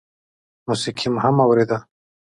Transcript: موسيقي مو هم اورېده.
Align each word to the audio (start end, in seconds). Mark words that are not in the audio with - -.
موسيقي 0.67 1.07
مو 1.13 1.19
هم 1.23 1.35
اورېده. 1.45 1.77